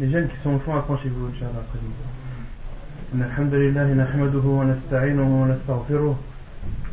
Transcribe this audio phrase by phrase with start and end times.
[0.00, 1.78] Les jeunes qui sont au fond, approchez-vous, Inch'Allah, après
[3.14, 6.16] إن الحمد لله نحمده ونستعينه ونستغفره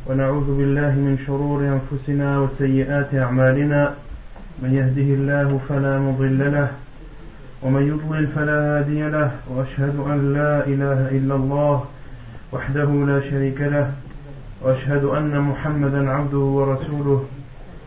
[0.08, 3.94] ونعوذ بالله من شرور أنفسنا وسيئات أعمالنا
[4.62, 6.70] من يهده الله فلا مضل له
[7.64, 11.86] ومن يضلل فلا هادي له وأشهد أن لا إله إلا الله
[12.54, 13.92] وحده لا شريك له
[14.62, 17.24] وأشهد أن محمدا عبده ورسوله.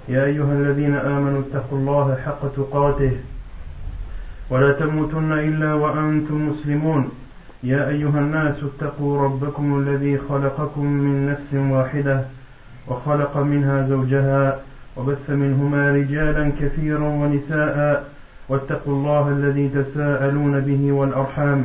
[0.09, 3.13] يا أيها الذين آمنوا اتقوا الله حق تقاته.
[4.51, 7.11] ولا تموتن إلا وأنتم مسلمون.
[7.63, 12.25] يا أيها الناس اتقوا ربكم الذي خلقكم من نفس واحدة
[12.89, 14.61] وخلق منها زوجها
[14.97, 18.05] وبث منهما رجالا كثيرا ونساء
[18.49, 21.65] واتقوا الله الذي تساءلون به والأرحام.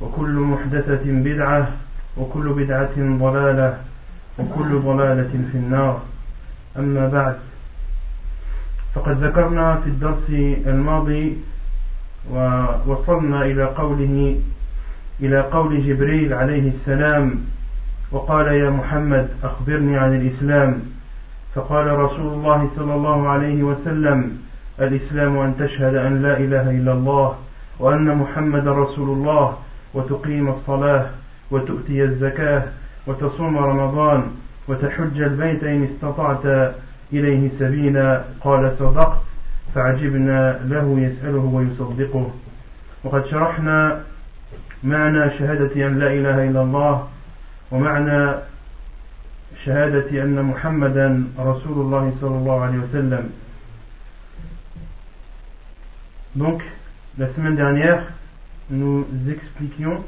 [0.00, 1.68] وكل محدثة بدعة
[2.16, 3.78] وكل بدعة ضلالة
[4.38, 6.00] وكل ضلالة في النار.
[6.78, 7.36] أما بعد
[8.94, 10.30] فقد ذكرنا في الدرس
[10.66, 11.36] الماضي
[12.30, 14.40] ووصلنا إلى قوله
[15.20, 17.40] إلى قول جبريل عليه السلام
[18.12, 20.82] وقال يا محمد أخبرني عن الإسلام.
[21.54, 24.38] فقال رسول الله صلى الله عليه وسلم
[24.80, 27.36] الإسلام أن تشهد أن لا إله إلا الله
[27.80, 29.56] وأن محمد رسول الله
[29.96, 31.06] وتقيم الصلاة
[31.50, 32.62] وتؤتي الزكاة
[33.06, 34.20] وتصوم رمضان
[34.68, 36.74] وتحج البيت إن استطعت
[37.12, 39.18] إليه سبيلا قال صدقت
[39.74, 42.30] فعجبنا له يسأله ويصدقه.
[43.04, 44.02] وقد شرحنا
[44.84, 47.08] معنى شهادة أن لا إله إلا الله
[47.70, 48.34] ومعنى
[49.64, 53.24] شهادة أن محمدا رسول الله صلى الله عليه وسلم.
[56.36, 56.60] Donc,
[57.18, 58.02] la semaine dernière,
[58.70, 60.02] nous expliquions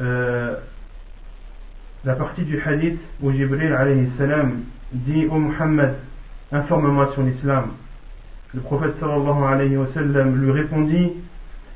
[0.00, 0.56] euh,
[2.04, 4.62] la partie du hadith où Jibril alayhi salam
[4.92, 5.94] dit oh Muhammad,
[6.52, 7.72] informe-moi sur l'islam.
[8.54, 11.12] Le prophète sallallahu alayhi wa sallam lui répondit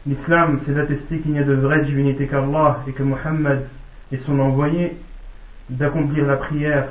[0.06, 3.66] L'islam, c'est d'attester qu'il n'y a de vraie divinité qu'Allah et que Muhammad
[4.12, 4.96] est son envoyé,
[5.68, 6.88] d'accomplir la prière,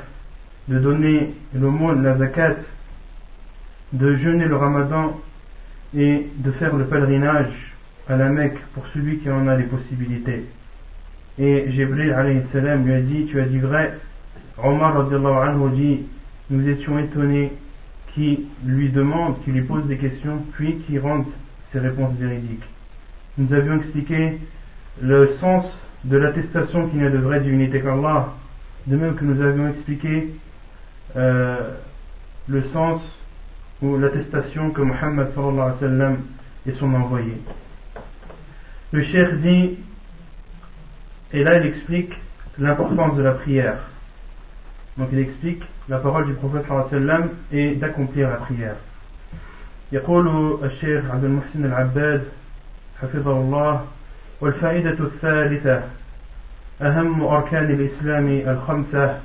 [0.68, 2.54] de donner l'aumône, la zakat,
[3.92, 5.18] de jeûner le ramadan
[5.96, 7.69] et de faire le pèlerinage
[8.10, 10.44] à la Mecque pour celui qui en a les possibilités.
[11.38, 12.12] Et Jibril
[12.52, 13.98] salam lui a dit Tu as dit vrai.
[14.58, 16.00] Omar anhu dit
[16.50, 17.52] Nous étions étonnés
[18.14, 21.24] qui lui demande, qui lui pose des questions, puis qui rende
[21.72, 22.64] ses réponses véridiques.
[23.38, 24.38] Nous avions expliqué
[25.00, 25.66] le sens
[26.04, 28.34] de l'attestation qu'il n'y a de vraie divinité qu'Allah,
[28.88, 30.34] de même que nous avions expliqué
[31.16, 31.74] euh,
[32.48, 33.00] le sens
[33.82, 36.16] ou l'attestation que Muhammad sallallahu alayhi wa
[36.66, 37.34] est son envoyé.
[38.92, 39.78] Le cheikh dit,
[41.32, 42.12] et là il explique
[42.58, 43.78] l'importance de la prière.
[44.98, 48.76] Donc il explique la parole du prophète sallallahu alayhi wa sallam et d'accomplir la prière.
[49.92, 52.24] يقول الشيخ عبد المحسن العباد
[53.02, 53.84] حفظه الله
[54.40, 55.82] والفائدة الثالثة
[56.82, 59.20] أهم أركان الإسلام الخمسة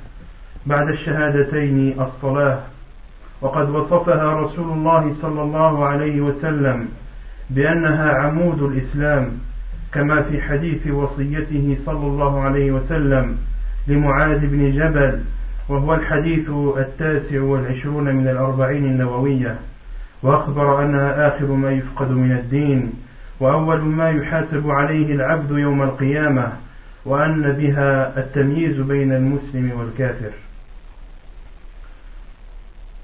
[0.66, 2.60] بعد الشهادتين الصلاة
[3.40, 6.88] وقد وصفها رسول الله صلى الله عليه وسلم
[7.50, 9.38] بأنها عمود الإسلام
[9.92, 13.38] كما في حديث وصيته صلى الله عليه وسلم
[13.88, 15.20] لمعاذ بن جبل
[15.68, 19.58] وهو الحديث التاسع والعشرون من الأربعين النووية
[20.22, 22.92] وأخبر أنها آخر ما يفقد من الدين
[23.40, 26.52] وأول ما يحاسب عليه العبد يوم القيامة
[27.04, 30.32] وأن بها التمييز بين المسلم والكافر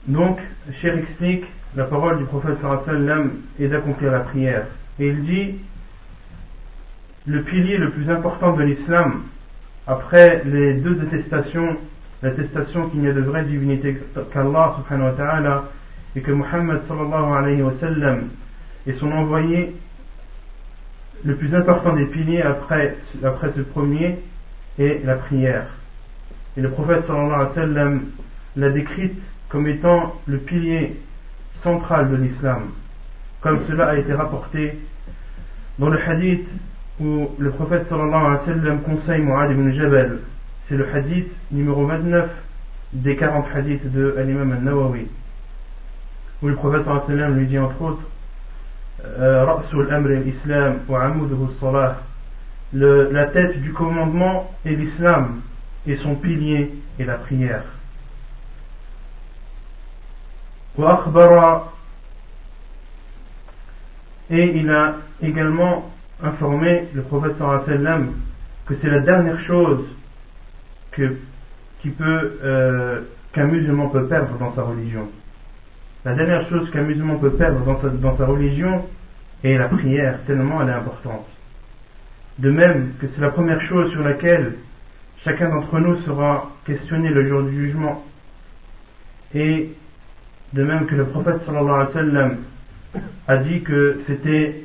[0.08, 0.38] Donc,
[0.80, 1.44] Cher explique
[1.76, 3.30] la parole du prophète sallam
[3.60, 4.64] est d'accomplir la prière.
[4.98, 5.54] Et il dit
[7.26, 9.22] le pilier le plus important de l'islam,
[9.86, 11.76] après les deux attestations,
[12.22, 13.96] l'attestation qu'il n'y a de vraie divinité
[14.32, 15.64] qu'Allah subhanahu wa ta'ala
[16.16, 18.28] et que Muhammad sallallahu alayhi wa sallam
[18.86, 19.74] est son envoyé,
[21.24, 24.18] le plus important des piliers après, après ce premier
[24.78, 25.66] est la prière.
[26.56, 28.00] Et le prophète sallallahu alayhi wa
[28.56, 30.96] l'a décrite comme étant le pilier
[31.62, 32.70] central de l'islam,
[33.40, 34.78] comme cela a été rapporté
[35.78, 36.48] dans le hadith
[37.00, 40.18] où le prophète sallallahu alayhi wa sallam conseille Mu'ad ibn Jabal.
[40.68, 42.30] C'est le hadith numéro 29
[42.92, 45.08] des 40 hadiths de l'imam al-Nawawi,
[46.42, 48.02] où le prophète sallam lui dit entre autres
[49.04, 49.62] euh, wa
[51.60, 51.98] salah
[52.74, 55.42] la tête du commandement est l'islam
[55.86, 57.64] et son pilier est la prière.
[64.30, 65.90] Et il a également
[66.22, 68.12] informé le prophète sallam
[68.66, 69.84] que c'est la dernière chose
[70.92, 71.16] que,
[71.80, 73.00] qui peut, euh,
[73.32, 75.08] qu'un musulman peut perdre dans sa religion.
[76.04, 78.86] La dernière chose qu'un musulman peut perdre dans sa, dans sa religion
[79.42, 81.26] est la prière, tellement elle est importante.
[82.38, 84.54] De même que c'est la première chose sur laquelle
[85.24, 88.04] chacun d'entre nous sera questionné le jour du jugement.
[89.34, 89.72] Et
[90.52, 92.36] de même que le prophète sallallahu alayhi wa sallam
[93.26, 94.64] a dit que c'était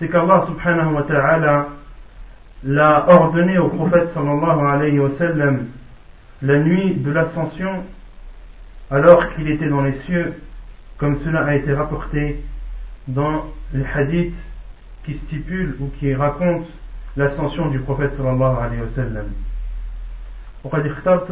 [0.00, 1.68] c'est qu'Allah subhanahu wa ta'ala
[2.64, 5.66] l'a ordonné au prophète sallallahu alayhi wa sallam
[6.42, 7.84] la nuit de l'ascension
[8.90, 10.34] alors qu'il était dans les cieux,
[10.98, 12.42] comme cela a été rapporté
[13.08, 14.34] dans les hadiths
[15.04, 16.66] qui stipule ou qui raconte
[17.16, 19.26] l'ascension du prophète sallallahu alayhi wa sallam.
[20.64, 21.30] وقد اخترت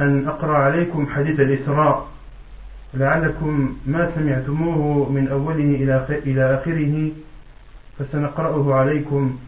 [0.00, 2.06] أن أقرأ عليكم حديث الإسراء
[2.94, 7.10] لعلكم ما سمعتموه من أوله إلى آخره
[7.98, 9.38] فسنقرأه عليكم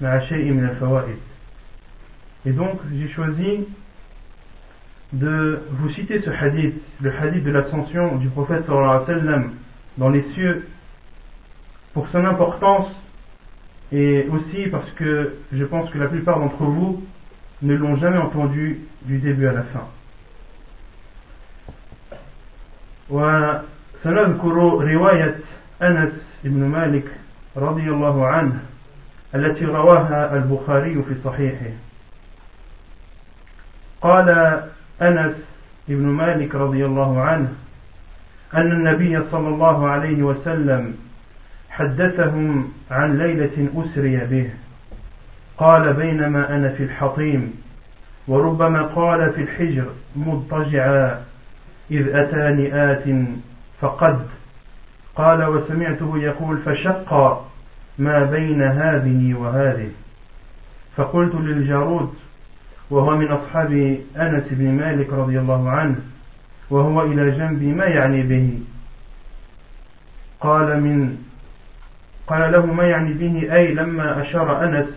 [0.00, 1.16] مع شيء من الفوائد
[2.46, 3.66] Et donc j'ai choisi
[5.12, 9.52] de vous citer ce hadith, le hadith de l'ascension du prophète sallallahu alayhi wa sallam
[9.98, 10.68] dans les cieux
[11.92, 12.88] pour son importance
[13.92, 17.02] et aussi parce que je pense que la plupart d'entre vous
[17.62, 19.88] ne l'ont jamais entendu du début à la fin.
[23.10, 24.52] وسنذكر
[24.82, 25.34] رواية
[25.82, 26.12] أنس
[26.44, 27.04] بن مالك
[27.57, 28.59] رضي الله عنه
[29.35, 31.71] التي رواها البخاري في صحيحه.
[34.01, 34.29] قال
[35.01, 35.35] أنس
[35.87, 37.53] بن مالك رضي الله عنه
[38.53, 40.95] أن النبي صلى الله عليه وسلم
[41.69, 44.49] حدثهم عن ليلة أسري به.
[45.57, 47.53] قال بينما أنا في الحطيم
[48.27, 51.21] وربما قال في الحجر مضطجعا
[51.91, 53.03] إذ أتاني آت
[53.81, 54.19] فقد
[55.15, 57.13] قال وسمعته يقول فشق
[57.97, 59.89] ما بين هذه وهذه.
[60.95, 62.13] فقلت للجارود
[62.89, 65.95] وهو من أصحاب أنس بن مالك رضي الله عنه
[66.69, 68.59] وهو إلى جنبي ما يعني به؟
[70.39, 71.17] قال من
[72.27, 74.87] قال له ما يعني به؟ أي لما أشار أنس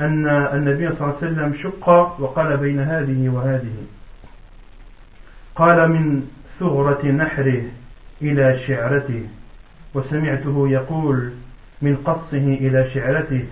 [0.00, 1.88] أن النبي صلى الله عليه وسلم شق
[2.20, 3.74] وقال بين هذه وهذه.
[5.56, 6.28] قال من
[6.60, 7.62] ثغرة نحره.
[8.22, 9.22] إلى شعرته
[9.94, 11.30] وسمعته يقول
[11.82, 13.44] من قصه إلى شعرته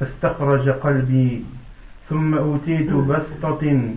[0.00, 1.44] فاستخرج قلبي
[2.08, 3.94] ثم أوتيت بسطة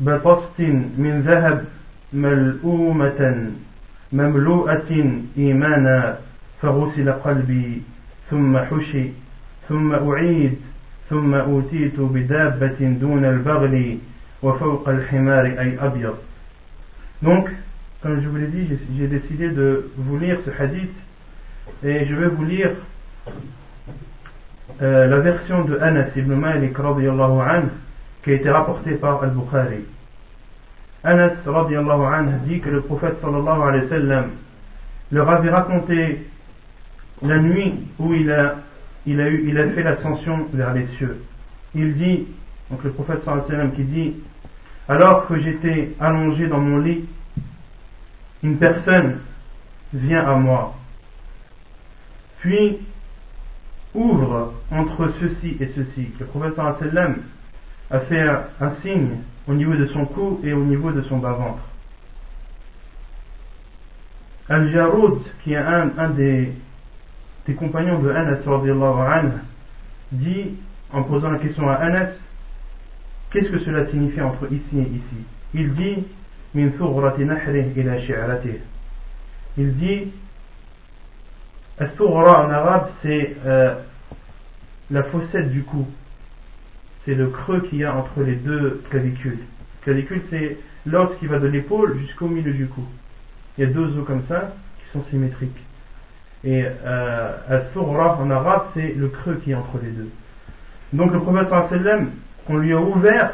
[0.00, 0.60] بطست
[0.98, 1.64] من ذهب
[2.12, 3.52] ملؤومة
[4.12, 6.18] مملوءة إيمانا
[6.62, 7.82] فغسل قلبي
[8.30, 9.10] ثم حشي
[9.68, 10.58] ثم أعيد
[11.10, 13.98] ثم أوتيت بدابة دون البغل
[14.42, 16.16] وفوق الحمار أي أبيض.
[17.22, 17.48] Donc,
[18.02, 20.94] comme je vous l'ai dit, j'ai décidé de vous lire ce hadith
[21.82, 22.70] et je vais vous lire
[24.80, 27.68] euh, la version de Anas ibn Malik anhu
[28.22, 29.84] qui a été rapportée par Al-Bukhari.
[31.02, 34.30] Anas radiallahu anhu dit que le prophète sallallahu alayhi sallam
[35.10, 36.26] leur avait raconté
[37.22, 38.58] la nuit où il a,
[39.06, 41.20] il a, eu, il a fait l'ascension vers les cieux.
[41.74, 42.28] Il dit,
[42.70, 44.16] donc le prophète sallallahu alayhi wa sallam qui dit,
[44.88, 47.04] alors que j'étais allongé dans mon lit,
[48.42, 49.20] une personne
[49.92, 50.74] vient à moi,
[52.40, 52.78] puis
[53.94, 56.08] ouvre entre ceci et ceci.
[56.20, 57.16] Le sallam
[57.90, 58.28] a fait
[58.60, 61.62] un signe au niveau de son cou et au niveau de son bas-ventre.
[64.48, 66.54] Al-Jaroud, qui est un, des,
[67.58, 68.38] compagnons de Anas,
[70.12, 70.54] dit,
[70.92, 72.10] en posant la question à Anas,
[73.30, 75.24] qu'est-ce que cela signifie entre ici et ici?
[75.54, 76.06] Il dit,
[76.54, 76.72] Il
[79.76, 80.12] dit,
[81.78, 83.74] al en arabe, c'est euh,
[84.90, 85.86] la fossette du cou.
[87.04, 89.40] c'est le creux qu'il y a entre les deux clavicules.
[89.82, 92.84] Clavicule, c'est l'os qui va de l'épaule jusqu'au milieu du cou.
[93.56, 95.64] Il y a deux os comme ça qui sont symétriques.
[96.44, 100.10] Et euh, Al-Surra en arabe, c'est le creux qui est entre les deux.
[100.92, 101.48] Donc le prophète
[102.48, 103.32] on lui a ouvert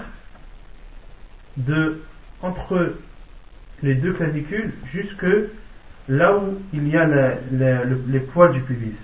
[1.57, 2.03] de
[2.43, 2.95] entre
[3.83, 5.27] les deux clavicules jusque
[6.09, 8.97] là où il y a les poils du pubis.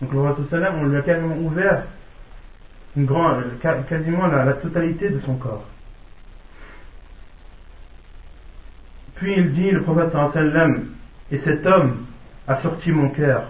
[0.00, 1.84] Donc le prophète sallam, on lui a carrément ouvert
[3.88, 5.66] quasiment la, totalité de son corps.
[9.16, 10.88] Puis il dit, le prophète sallam,
[11.30, 12.06] et cet homme
[12.46, 13.48] a sorti mon cœur.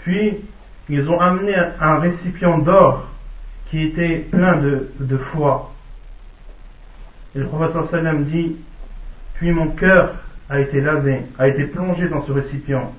[0.00, 0.44] Puis
[0.88, 3.06] ils ont amené un récipient d'or
[3.70, 5.72] qui était plein de, de foi.
[7.35, 8.55] Et le prophète sallam dit,
[9.35, 10.15] puis mon cœur
[10.49, 12.93] a été lavé, a été plongé dans ce récipient.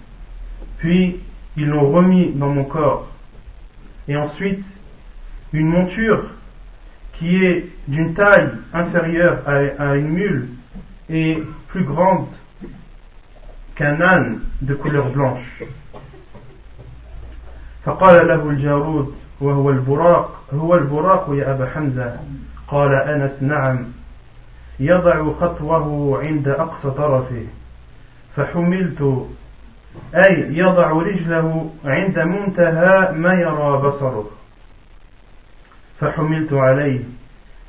[0.79, 1.21] Puis
[1.57, 3.09] ils l'ont remis dans mon corps.
[4.09, 4.65] Et ensuite,
[5.53, 6.25] une monture
[7.15, 10.49] qui est d'une taille inférieure à, une mule
[11.09, 12.27] et plus grande
[13.75, 15.65] qu'un âne de couleur blanche.
[17.87, 22.17] فقال له الجارود وهو البراق هو البراق يا أبا حمزة
[22.69, 23.87] قال أنس نعم
[24.80, 27.46] يضع خطوه عند أقصى طرفه.
[28.36, 29.28] فحملت
[30.16, 34.30] أي يضع رجله عند منتهى ما يرى بصره.
[36.00, 37.00] فحملت عليه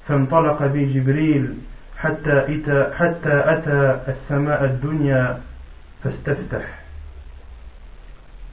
[0.09, 1.55] فانطلق بي جبريل
[1.99, 5.41] حتى أتى, حتى أتى السماء الدنيا
[6.05, 6.83] فاستفتح.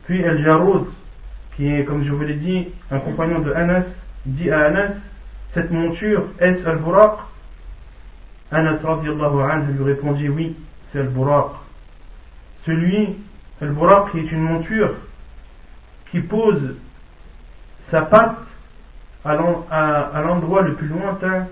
[0.08, 0.88] Puis El Jaroud,
[1.56, 3.86] qui est, comme je vous l'ai dit, un compagnon de Anas,
[4.26, 4.94] dit à Anas,
[5.54, 7.20] cette monture, est-ce Al-Buraq
[8.52, 10.56] Anas anhu lui répondit, oui,
[10.92, 11.52] c'est Al-Buraq.
[12.66, 13.18] Celui,
[13.62, 14.96] Al-Buraq, qui est une monture
[16.12, 16.76] qui pose
[17.92, 18.38] sa patte
[19.24, 21.48] à l'endroit le plus lointain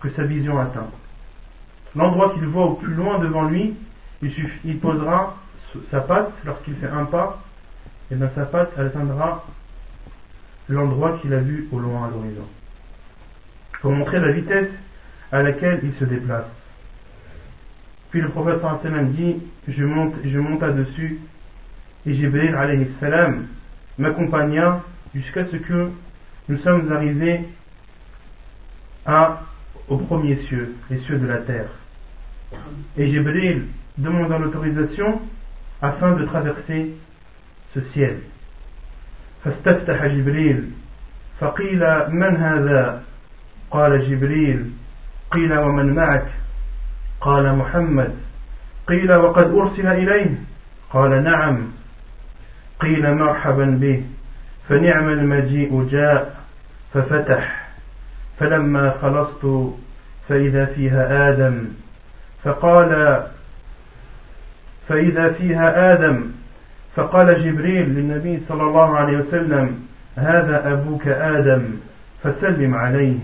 [0.00, 0.88] que sa vision atteint.
[1.94, 3.76] L'endroit qu'il voit au plus loin devant lui,
[4.22, 4.32] il,
[4.64, 5.36] il posera
[5.90, 7.42] sa patte lorsqu'il fait un pas,
[8.10, 9.44] et bien sa patte atteindra
[10.68, 12.46] l'endroit qu'il a vu au loin à l'horizon.
[13.80, 14.70] Pour montrer la vitesse
[15.31, 16.45] à laquelle il se déplace.
[18.11, 21.19] Puis le prophète sallam dit Je monte, je monta dessus,
[22.05, 23.47] et Jibril alayhi salam
[23.97, 24.83] m'accompagna
[25.13, 25.89] jusqu'à ce que
[26.47, 27.41] nous sommes arrivés
[29.05, 29.41] à,
[29.87, 31.69] au premier cieux, les cieux de la terre.
[32.97, 35.21] Et Jibril demanda l'autorisation
[35.81, 36.93] afin de traverser
[37.73, 38.19] ce ciel.
[39.45, 40.69] فاستفتح جبريل
[41.39, 43.03] فقيل من هذا
[43.71, 44.71] قال جبريل
[45.30, 46.26] قيل ومن معك؟
[47.20, 48.14] قال محمد.
[48.86, 50.34] قيل وقد أرسل إليه؟
[50.90, 51.66] قال نعم.
[52.80, 54.04] قيل مرحبا به.
[54.68, 56.34] فنعم المجيء جاء
[56.94, 57.68] ففتح.
[58.38, 59.74] فلما خلصت
[60.28, 61.68] فإذا فيها آدم.
[62.44, 63.22] فقال
[64.88, 66.24] فإذا فيها آدم.
[66.96, 69.78] فقال جبريل للنبي صلى الله عليه وسلم
[70.16, 71.64] هذا أبوك آدم
[72.22, 73.18] فسلم عليه.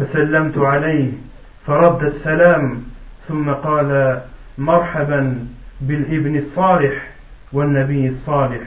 [0.00, 1.12] فسلمت عليه
[1.66, 2.82] فرد السلام
[3.28, 4.20] ثم قال
[4.58, 5.46] مرحبا
[5.80, 7.10] بالابن الصالح
[7.52, 8.62] والنبي الصالح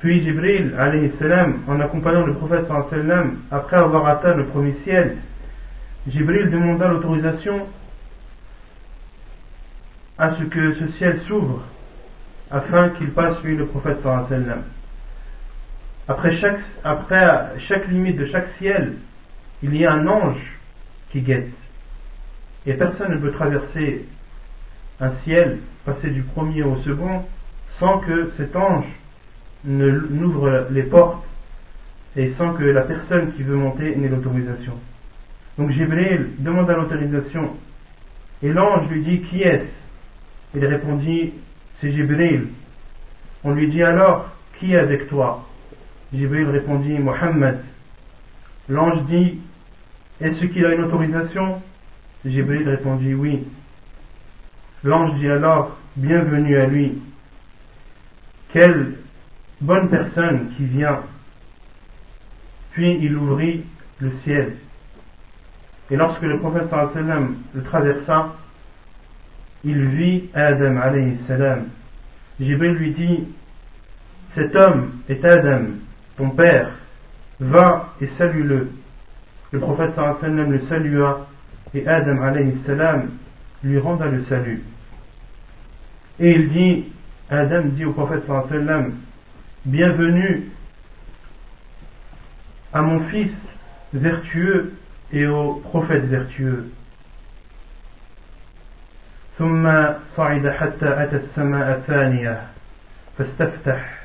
[0.00, 5.18] Puis Jibril, alayhi salam, en accompagnant le prophète sallam, après avoir atteint le premier ciel,
[6.08, 7.66] Jibril demanda l'autorisation
[10.16, 11.64] à ce que ce ciel s'ouvre
[12.50, 14.62] afin qu'il passe lui le prophète sallam.
[16.07, 18.93] Après chaque, limite de chaque ciel,
[19.63, 20.59] il y a un ange
[21.11, 21.51] qui guette.
[22.67, 24.05] Et personne ne peut traverser
[24.99, 27.25] un ciel, passer du premier au second,
[27.79, 28.85] sans que cet ange
[29.63, 31.25] n'ouvre les portes
[32.15, 34.73] et sans que la personne qui veut monter n'ait l'autorisation.
[35.57, 37.55] Donc Jibril demande l'autorisation
[38.43, 39.65] et l'ange lui dit qui est-ce?
[40.55, 41.33] Il répondit
[41.81, 42.49] c'est Jibril.
[43.43, 45.47] On lui dit alors qui est avec toi?
[46.15, 47.59] Jibril répondit Mohammed.
[48.69, 49.39] L'ange dit
[50.21, 51.61] est-ce qu'il a une autorisation?
[52.23, 53.45] Jibril répondit oui.
[54.83, 57.01] L'ange dit alors bienvenue à lui.
[58.53, 58.95] Quelle
[59.59, 61.01] bonne personne qui vient.
[62.71, 63.65] Puis il ouvrit
[63.99, 64.55] le ciel.
[65.91, 68.35] Et lorsque le prophète sallam le traversa,
[69.65, 71.65] il vit Adam alayhi salam.
[72.39, 73.27] Jibril lui dit
[74.33, 75.65] Cet homme est Adam,
[76.16, 76.70] ton père,
[77.40, 78.70] va et salue-le.
[79.52, 81.26] Le prophète sallam le salua
[81.74, 83.10] et Adam alayhi salam
[83.64, 84.62] lui renda le salut.
[86.20, 86.92] Et il dit
[87.30, 88.94] Adam dit au prophète sallam
[89.64, 90.50] Bienvenue
[92.72, 93.32] à mon fils
[93.92, 94.74] vertueux
[95.12, 96.70] et au prophète vertueux.
[99.40, 99.64] ثم
[100.16, 102.40] صعد حتى أتى السماء الثانية
[103.18, 103.98] فاستفتح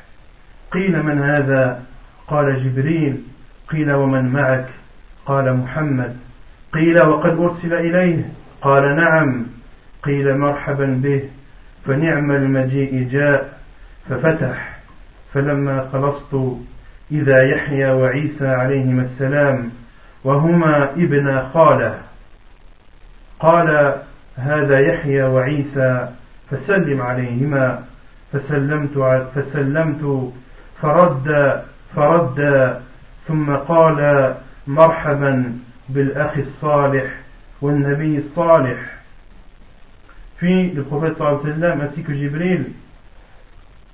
[0.72, 1.84] قيل من هذا
[2.31, 3.23] قال جبريل
[3.69, 4.67] قيل ومن معك؟
[5.27, 6.17] قال محمد.
[6.73, 8.31] قيل وقد أرسل إليه؟
[8.63, 9.47] قال نعم.
[10.03, 11.23] قيل مرحبا به
[11.85, 13.59] فنعم المجيء جاء
[14.09, 14.79] ففتح.
[15.33, 16.59] فلما خلصت
[17.13, 19.71] إذا يحيى وعيسى عليهما السلام
[20.25, 21.99] وهما ابن خاله.
[23.41, 23.97] قال
[24.37, 26.09] هذا يحيى وعيسى
[26.51, 27.85] فسلم عليهما.
[28.33, 28.99] فسلمت
[29.35, 30.33] فسلمت
[30.83, 31.61] فرد
[31.96, 32.40] فرد
[33.28, 34.36] ثم قال
[34.68, 35.54] مرحبا
[35.90, 37.06] بالأخ الصالح
[37.62, 38.78] والنبي الصالح
[40.38, 42.74] Puis le prophète sallam ainsi que Jibril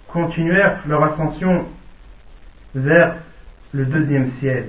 [0.08, 1.66] continuèrent leur ascension
[2.74, 3.16] vers
[3.74, 4.66] le deuxième ciel.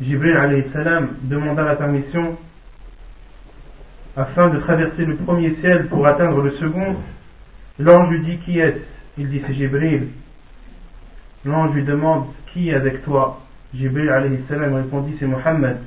[0.00, 2.38] Jibril alayhi salam demanda la permission
[4.16, 6.96] afin de traverser le premier ciel pour atteindre le second.
[7.80, 8.80] L'ange lui dit qui est
[9.18, 10.08] Il dit c'est Jibril.
[11.45, 13.41] L'ange lui demande qui est avec toi?
[13.73, 15.77] Jibril alayhi salam répondit c'est Mohammed.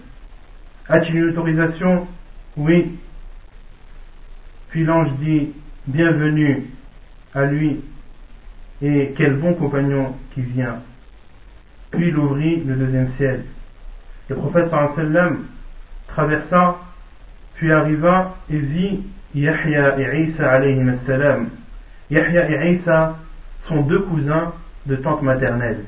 [0.88, 2.06] As-tu une autorisation?
[2.56, 2.98] Oui.
[4.70, 5.52] Puis l'ange dit
[5.86, 6.68] bienvenue
[7.34, 7.82] à lui
[8.82, 10.80] et quel bon compagnon qui vient.
[11.90, 13.44] Puis il ouvrit le deuxième ciel.
[14.28, 14.70] Le prophète
[16.08, 16.78] traversa,
[17.54, 19.00] puis arriva et vit
[19.34, 20.60] Yahya et Isa.
[22.10, 23.18] Yahya et Isa
[23.68, 24.52] sont deux cousins
[24.86, 25.84] de tante maternelle.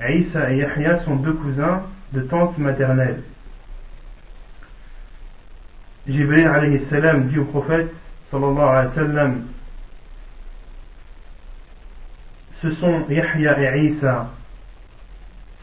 [0.00, 1.82] Isa et Yahya sont deux cousins
[2.12, 3.22] de tante maternelle.
[6.06, 7.92] Jibril alayhi salam dit au prophète
[8.30, 9.42] sallallahu alayhi
[12.62, 14.30] ce sont Yahya et Isa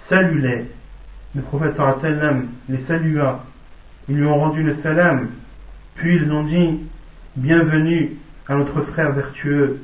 [0.10, 0.66] saluaient
[1.36, 3.44] le prophète sallallahu alayhi les salua.
[4.10, 5.30] Ils lui ont rendu le salam.
[5.96, 6.82] Puis ils ont dit
[7.36, 9.82] bienvenue à notre frère vertueux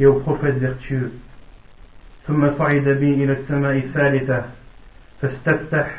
[0.00, 1.12] et au prophète vertueux
[2.26, 4.44] ثم صعد بي إلى السماء الثالثة.
[5.22, 5.90] فاستفتح.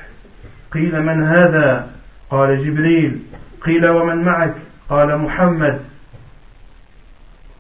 [0.72, 1.92] قيل من هذا؟
[2.30, 3.20] قال جبريل.
[3.62, 4.56] قيل ومن معك؟
[4.90, 5.80] قال محمد.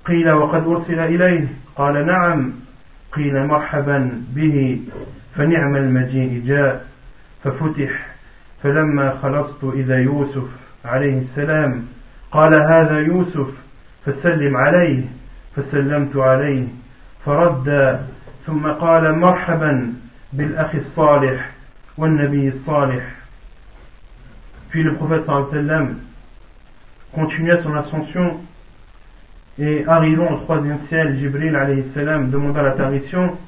[0.06, 1.48] قيل وقد أرسل إليه.
[1.76, 2.54] قال نعم.
[3.12, 4.82] قيل مرحبا به.
[5.36, 6.86] فنعم المجيء جاء.
[7.44, 8.08] ففتح.
[8.64, 10.48] فلما خلصت إذا يوسف
[10.86, 11.86] عليه السلام
[12.32, 13.50] قال هذا يوسف
[14.06, 15.04] فسلم عليه.
[15.57, 16.67] فسلمت عليه
[17.25, 18.01] فرد
[18.47, 19.93] ثم قال مرحبا
[20.33, 21.51] بالأخ الصالح
[21.99, 23.03] والنبي الصالح
[24.71, 25.97] Puis le prophète sallam
[27.15, 28.41] continua son ascension
[29.59, 33.39] et arrivant au troisième ciel, Jibril alayhi salam demanda la permission.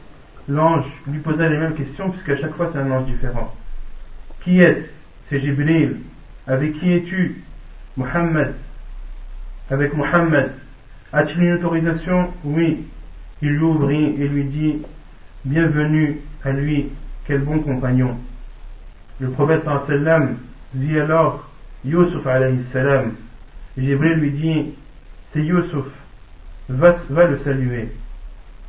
[0.48, 3.52] L'ange lui posa les mêmes questions puisqu'à chaque fois c'est un ange différent.
[4.42, 4.90] Qui est
[5.28, 5.98] C'est Jibril.
[6.46, 7.42] Avec qui es-tu
[7.98, 8.54] Muhammad.
[9.70, 10.52] Avec Muhammad.
[11.13, 12.33] As-tu une autorisation?
[12.43, 12.87] Oui.
[13.43, 14.81] Il lui ouvrit et lui dit
[15.45, 16.89] Bienvenue à lui,
[17.27, 18.17] quel bon compagnon.
[19.19, 20.37] Le prophète sallam
[20.73, 21.47] dit alors
[21.85, 23.13] Yusuf alayhi salam.
[23.77, 24.73] Jibril lui dit
[25.33, 25.85] C'est Yusuf,
[26.69, 27.89] va, va, le saluer.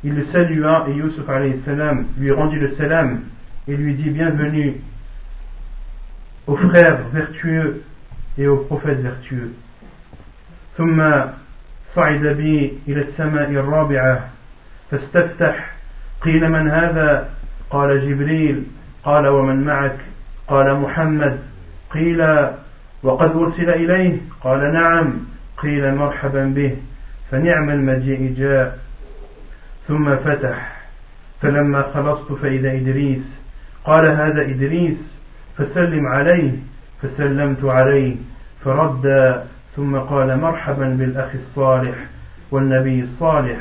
[0.03, 3.21] Il le salua et Yusuf alayhi salam lui rendit le salam
[3.67, 4.81] et lui dit Bienvenue
[6.45, 7.81] aux frères vertueux
[8.37, 9.53] et aux prophètes vertueux.
[11.95, 14.29] صعد بي إلى السماء الرابعة
[14.91, 15.71] فاستفتح
[16.21, 17.29] قيل من هذا؟
[17.69, 18.63] قال جبريل
[19.03, 19.97] قال ومن معك؟
[20.47, 21.39] قال محمد.
[21.91, 22.21] قيل
[23.03, 25.13] وقد أرسل إليه؟ قال نعم.
[25.57, 26.77] قيل مرحبا به
[27.31, 28.79] فنعم المجيء جاء.
[29.87, 30.81] ثم فتح
[31.41, 33.23] فلما خلصت فإذا إدريس.
[33.85, 34.97] قال هذا إدريس
[35.57, 36.51] فسلم عليه
[37.01, 38.15] فسلمت عليه
[38.63, 39.05] فرد
[39.76, 41.94] ثم قال مرحبا بالأخ الصالح
[42.50, 43.58] والنبي الصالح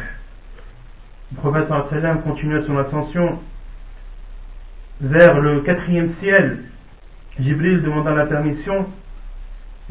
[1.32, 3.40] Le prophète sallam continua son ascension
[5.00, 6.64] vers le quatrième ciel
[7.40, 8.88] Jibril demanda la permission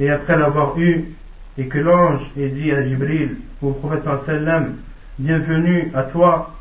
[0.01, 1.13] et après l'avoir eu
[1.57, 4.79] et que l'ange ait dit à Jibril au prophète sallam
[5.21, 6.57] bienvenue à toi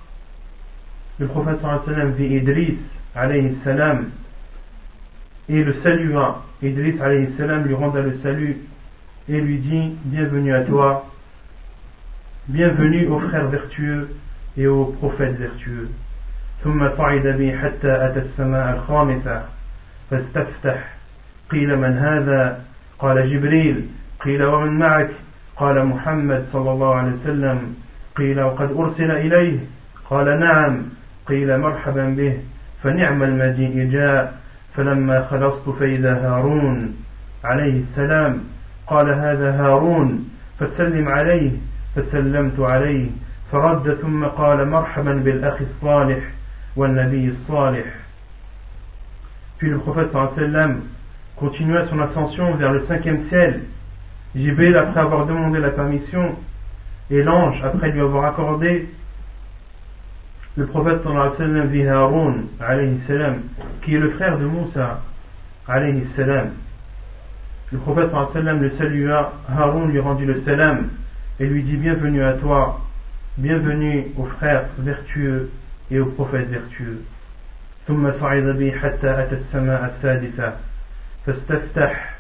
[1.18, 2.78] le prophète sallam vit Idris
[3.16, 4.12] alayhi salam
[5.50, 8.58] et le salua Idris alayhi salam lui renda le salut
[9.29, 11.07] et lui dit bienvenue à toi.
[12.49, 14.09] Bienvenue aux frères vertueux
[14.57, 15.89] et aux prophètes vertueux.
[16.65, 19.43] ثم صعد بي حتى أتى السماء الخامسة
[20.11, 20.95] فاستفتح
[21.51, 22.61] قيل من هذا
[22.99, 23.87] قال جبريل
[24.21, 25.11] قيل ومن معك
[25.57, 27.75] قال محمد صلى الله عليه وسلم
[28.17, 29.59] قيل وقد أرسل إليه
[30.11, 30.83] قال نعم
[31.27, 32.39] قيل مرحبا به
[32.83, 34.35] فنعم المجيء جاء
[34.77, 36.97] فلما خلصت فإذا هارون
[37.45, 38.52] عليه السلام
[38.93, 40.29] قال هذا هارون
[40.61, 41.51] فسلم عليه
[41.97, 43.11] فسلمت عليه
[43.53, 46.19] فرد ثم قال مرحبا بالأخ الصالح
[46.77, 47.85] والنبي الصالح
[49.59, 50.81] Puis le prophète sallam
[51.37, 53.61] continua son ascension vers le cinquième ciel.
[54.35, 56.35] Jibril, après avoir demandé la permission,
[57.13, 58.89] et l'ange, après lui avoir accordé,
[60.57, 62.49] le prophète sallam vit Haroun,
[63.83, 65.01] qui est le frère de Moussa,
[66.17, 66.51] salam.
[67.72, 70.90] Le prophète sallam le salua, Haroun lui rendit le salam
[71.40, 72.80] et lui dit Bienvenue à toi,
[73.38, 75.50] bienvenue aux frères vertueux
[75.92, 77.04] et aux prophètes vertueux.
[77.88, 80.54] ثم صعد بي حتى أتى السماء السادسة
[81.26, 82.16] فاستفتح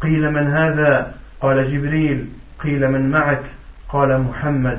[0.00, 3.42] قيل من هذا قال جبريل قيل من معك
[3.88, 4.78] قال محمد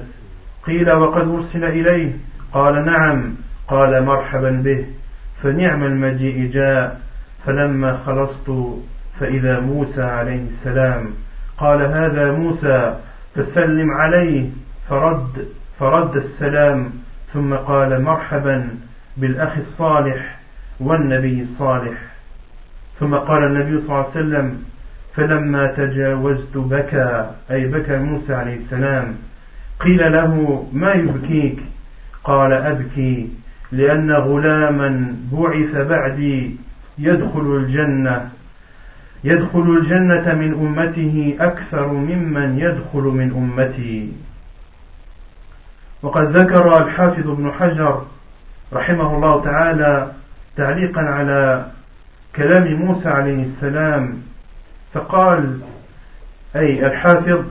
[0.66, 2.12] قيل وقد أرسل إليه
[2.54, 3.36] قال نعم
[3.68, 4.86] قال مرحبا به
[5.44, 7.02] فنعم المجيء جاء
[7.46, 8.80] فلما خلصت
[9.21, 11.11] فإذا موسى عليه السلام
[11.59, 12.97] قال هذا موسى
[13.35, 14.49] فسلم عليه
[14.89, 16.91] فرد فرد السلام
[17.33, 18.69] ثم قال مرحبا
[19.17, 20.39] بالأخ الصالح
[20.81, 21.99] والنبي الصالح.
[23.01, 24.63] ثم قال النبي صلى الله عليه وسلم
[25.15, 29.17] فلما تجاوزت بكى أي بكى موسى عليه السلام
[29.81, 31.59] قيل له ما يبكيك؟
[32.25, 33.29] قال أبكي
[33.73, 36.57] لأن غلاما بعث بعدي
[36.99, 38.31] يدخل الجنة.
[39.25, 44.13] يدخل الجنة من أمته أكثر ممن يدخل من أمتي.
[46.03, 48.03] وقد ذكر الحافظ ابن حجر
[48.73, 50.13] رحمه الله تعالى
[50.57, 51.67] تعليقا على
[52.37, 54.23] كلام موسى عليه السلام
[54.93, 55.61] فقال
[56.57, 57.45] أي الحافظ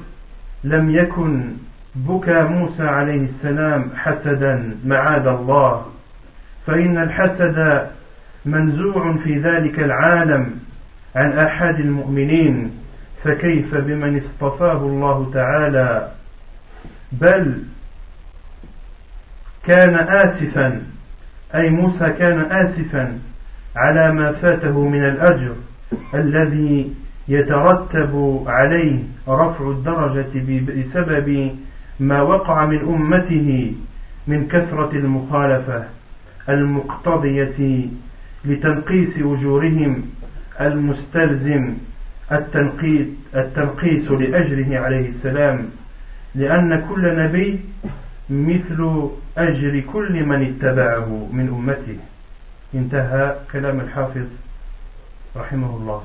[0.63, 1.53] لم يكن
[1.95, 5.85] بكى موسى عليه السلام حسدا معاذ الله
[6.67, 7.87] فإن الحسد
[8.45, 10.59] منزوع في ذلك العالم
[11.15, 12.71] عن أحد المؤمنين
[13.23, 16.11] فكيف بمن اصطفاه الله تعالى؟
[17.11, 17.63] بل
[19.67, 20.81] كان آسفا
[21.55, 23.19] أي موسى كان آسفا
[23.75, 25.55] على ما فاته من الأجر
[26.13, 26.93] الذي
[27.27, 30.31] يترتب عليه رفع الدرجة
[30.67, 31.55] بسبب
[31.99, 33.73] ما وقع من أمته
[34.27, 35.83] من كثرة المخالفة
[36.49, 37.85] المقتضية
[38.45, 40.05] لتنقيس أجورهم.
[40.60, 41.76] المستلزم
[42.32, 45.70] التنقيس, التنقيس لأجره عليه السلام
[46.34, 47.60] لأن كل نبي
[48.30, 51.98] مثل أجر كل من اتبعه من أمته
[52.74, 54.26] انتهى كلام الحافظ
[55.36, 56.02] رحمه الله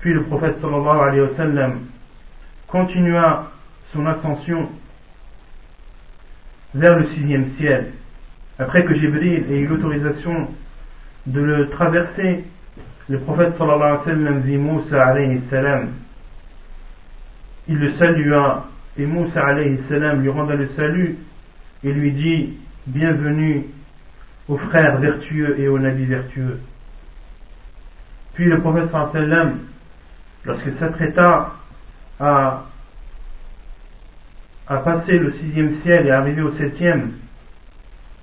[0.00, 1.80] Puis le prophète sallallahu alayhi wa sallam
[2.68, 3.50] continua
[3.92, 4.68] son ascension
[6.74, 7.92] vers le sixième ciel.
[8.60, 10.48] Après que Jibril ait eu l'autorisation
[11.26, 12.44] de le traverser,
[13.09, 15.41] le prophète sallallahu vit Moussa alayhi.
[17.67, 19.77] Il le salua et Moussa alayhi
[20.21, 21.17] lui rendit le salut
[21.83, 23.65] et lui dit Bienvenue
[24.47, 26.59] aux frères vertueux et aux nabis vertueux.
[28.35, 29.59] Puis le prophète sallallahu alayhi wa sallam,
[30.45, 31.53] lorsqu'il s'apprêta
[32.19, 32.63] à
[34.67, 37.13] à passer le sixième ciel et arriver au septième,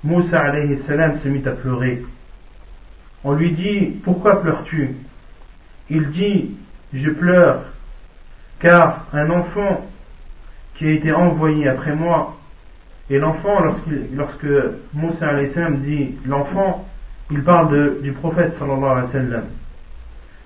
[0.02, 2.02] Moussa alayhi salam se mit à pleurer.
[3.23, 4.95] On lui dit Pourquoi pleures-tu
[5.89, 6.57] Il dit
[6.93, 7.63] Je pleure
[8.59, 9.85] car un enfant
[10.75, 12.37] qui a été envoyé après moi,
[13.09, 13.59] et l'enfant,
[14.13, 14.47] lorsque
[14.93, 16.87] Moussa alayhi salam dit l'enfant,
[17.31, 19.43] il parle de, du prophète sallallahu alayhi wa sallam.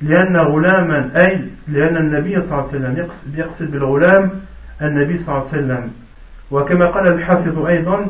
[0.02, 4.32] لأن غلاما أي لأن النبي صلى الله عليه وسلم يقصد بالغلام
[4.82, 5.92] النبي صلى الله عليه وسلم
[6.52, 8.08] وكما قال الحافظ أيضا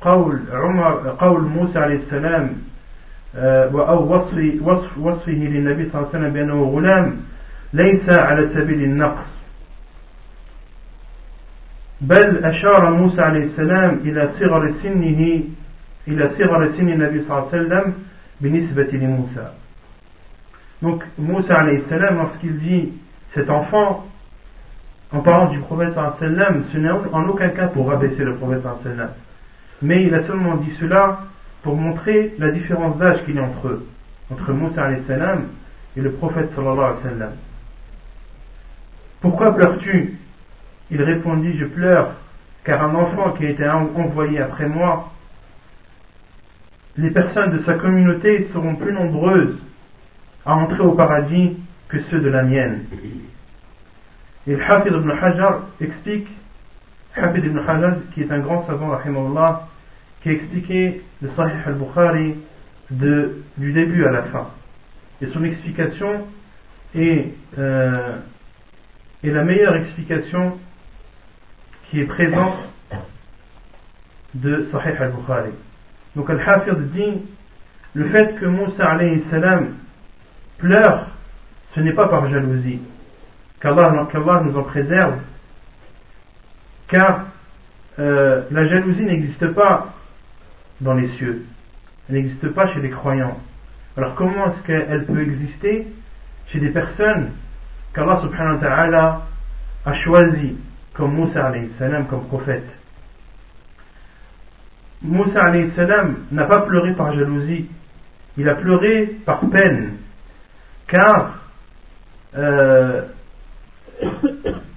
[0.00, 2.52] قول عمر قول موسى عليه السلام
[3.36, 7.16] أو وصف وصف وصفه للنبي صلى الله عليه وسلم بأنه غلام
[7.72, 9.26] ليس على سبيل النقص
[12.00, 15.42] بل أشار موسى عليه السلام إلى صغر سنه
[16.08, 17.94] إلى صغر سن النبي صلى الله عليه وسلم
[18.40, 19.48] بالنسبة لموسى
[20.82, 22.92] Donc Moussa alayhi salam, lorsqu'il dit
[23.34, 24.06] cet enfant,
[25.10, 29.10] en parlant du prophète sallam, ce n'est en aucun cas pour rabaisser le prophète sallam.
[29.80, 31.20] Mais il a seulement dit cela
[31.63, 33.87] pour montrer la différence d'âge qu'il y a entre eux,
[34.31, 37.27] entre Moussa et le prophète sallallahu alayhi wa.
[39.21, 40.17] Pourquoi pleures-tu?
[40.89, 42.15] Il répondit Je pleure
[42.63, 45.11] car un enfant qui a été envoyé après moi,
[46.97, 49.57] les personnes de sa communauté seront plus nombreuses
[50.45, 52.85] à entrer au paradis que ceux de la mienne.
[54.47, 56.27] Et le Hafid ibn Hajar explique,
[57.15, 59.67] Hafid ibn Hajar, qui est un grand savant, rahimahullah,
[60.21, 62.35] qui a expliqué le Sahih al-Bukhari,
[62.91, 64.49] du début à la fin.
[65.21, 66.27] Et son explication
[66.93, 68.17] est, euh,
[69.23, 70.57] est la meilleure explication
[71.89, 72.57] qui est présente
[74.35, 75.51] de Sahih al-Bukhari.
[76.15, 77.21] Donc Al-Hafid dit
[77.93, 78.97] le fait que Moussa
[79.29, 79.75] salam
[80.57, 81.07] pleure,
[81.75, 82.81] ce n'est pas par jalousie,
[83.61, 84.07] qu'Allah
[84.43, 85.19] nous en préserve,
[86.87, 87.25] car
[87.99, 89.93] euh, la jalousie n'existe pas
[90.81, 91.45] dans les cieux,
[92.09, 93.37] elle n'existe pas chez les croyants.
[93.97, 95.87] Alors comment est-ce qu'elle peut exister
[96.47, 97.31] chez des personnes
[97.93, 99.21] qu'Allah subhanahu wa ta'ala
[99.85, 100.57] a choisi
[100.93, 102.67] comme Moussa alayhi salam comme prophète
[105.01, 107.69] Moussa alayhi salam n'a pas pleuré par jalousie,
[108.37, 109.97] il a pleuré par peine,
[110.87, 111.39] car,
[112.37, 113.07] euh,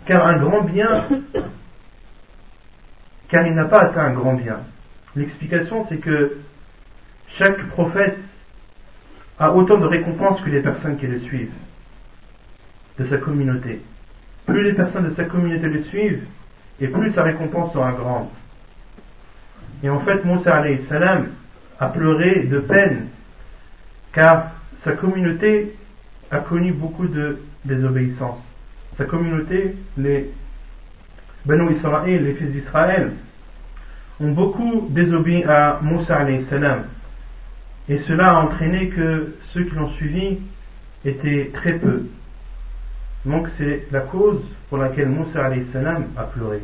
[0.06, 1.08] car un grand bien,
[3.28, 4.60] car il n'a pas atteint un grand bien.
[5.16, 6.38] L'explication c'est que
[7.38, 8.18] chaque prophète
[9.38, 11.52] a autant de récompenses que les personnes qui le suivent,
[12.98, 13.80] de sa communauté.
[14.46, 16.24] Plus les personnes de sa communauté le suivent,
[16.80, 18.28] et plus sa récompense sera grande.
[19.82, 21.28] Et en fait, Moussa salam
[21.78, 23.08] a pleuré de peine,
[24.12, 24.52] car
[24.84, 25.74] sa communauté
[26.30, 28.38] a connu beaucoup de désobéissance.
[28.96, 30.30] Sa communauté, les
[31.46, 33.12] Banu Israël, les fils d'Israël,
[34.19, 36.85] ont beaucoup désobéi à Moussa salam.
[37.87, 40.39] Et cela a entraîné que ceux qui l'ont suivi
[41.05, 42.03] étaient très peu.
[43.25, 46.61] Donc c'est la cause pour laquelle Moussa salam a pleuré.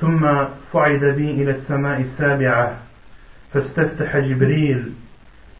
[0.00, 0.26] ثم
[0.72, 2.76] صعد بي إلى السماء السابعة
[3.52, 4.92] فاستفتح جبريل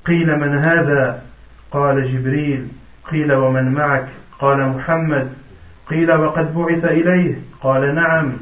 [0.05, 1.23] قيل من هذا
[1.71, 2.69] قال جبريل
[3.11, 4.09] قيل ومن معك
[4.39, 5.33] قال محمد
[5.87, 8.33] قيل وقد بعث إليه قال نعم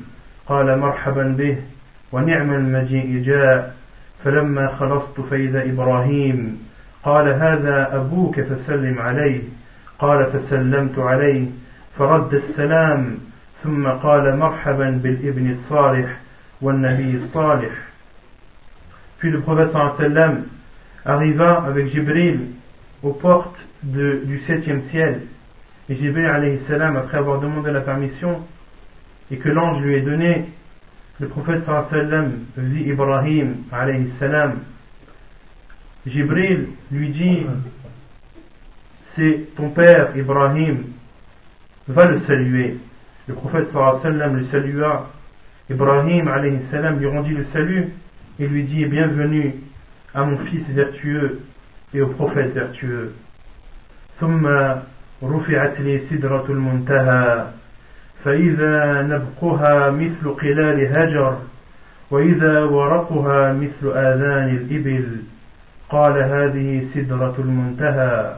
[0.47, 1.57] قال مرحبا به
[2.12, 3.76] ونعم المجيء جاء
[4.24, 6.60] فلما خلصت فإذا إبراهيم
[7.04, 9.42] قال هذا أبوك فسلم عليه
[10.00, 11.46] قال فسلمت عليه
[11.98, 13.18] فرد السلام
[13.64, 16.18] ثم قال مرحبا بالابن الصالح
[16.62, 17.72] والنبي الصالح
[19.20, 20.44] Puis le prophète sallam
[21.04, 22.40] arriva avec Jibril
[23.02, 25.22] aux portes de, du septième ciel.
[25.90, 28.42] Et Jibril alayhi salam, après avoir demandé la permission
[29.32, 30.50] et que l'ange lui ait donné,
[31.20, 34.12] le prophète sallam vit Ibrahim alayhi.
[36.06, 37.46] Jibril lui dit
[39.16, 40.84] C'est ton père Ibrahim,
[41.88, 42.78] va le saluer.
[43.28, 45.10] Le prophète sallam le salua.
[45.70, 46.60] Ibrahim alayhi
[47.00, 47.90] lui rendit le salut
[48.40, 49.56] et lui dit Bienvenue
[50.14, 51.42] à mon fils vertueux
[51.94, 53.14] et au prophète vertueux.
[58.25, 61.39] فإذا نبقها مثل قلال هجر
[62.11, 65.23] وإذا ورقها مثل آذان الإبل
[65.91, 68.37] قال هذه سدرة المنتهى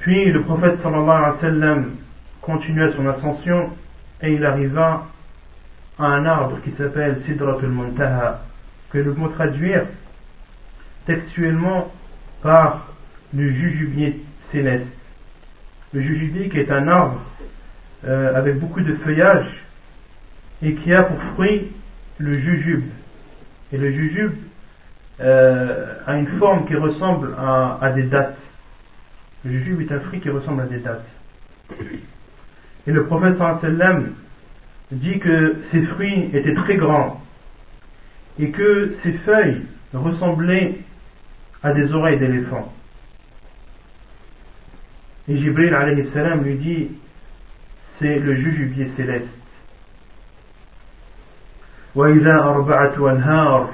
[0.00, 1.96] Puis le prophète sallallahu alayhi wa sallam
[2.42, 3.70] continua son ascension
[4.22, 5.06] et il arriva
[5.98, 8.42] à un arbre qui s'appelle Sidratul Muntaha,
[8.90, 9.86] que nous pouvons traduire
[11.06, 11.92] textuellement
[12.42, 12.88] par
[13.32, 14.20] le jujubier
[14.53, 17.21] le jujubier qui est un arbre
[18.05, 19.47] euh, avec beaucoup de feuillage
[20.61, 21.71] et qui a pour fruit
[22.17, 22.85] le jujube.
[23.71, 24.33] Et le jujube
[25.19, 28.37] euh, a une forme qui ressemble à des dates.
[29.45, 31.05] Le jujube est un fruit qui ressemble à des dates.
[32.87, 34.13] Et le prophète sallam
[34.91, 37.21] dit que ces fruits étaient très grands
[38.39, 39.61] et que ces feuilles
[39.93, 40.79] ressemblaient
[41.61, 42.73] à des oreilles d'éléphant.
[45.27, 45.75] Et Jibril
[46.43, 46.91] lui dit
[47.99, 49.39] c'est le jujubier céleste.
[51.95, 53.69] وإذا أربعة أنهار